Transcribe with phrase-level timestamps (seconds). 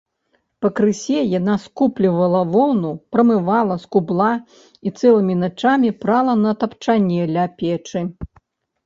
[0.65, 4.29] Пакрысе яна скуплівала воўну, прамывала, скубла
[4.87, 8.01] і цэлымі начамі прала на тапчане ля печы.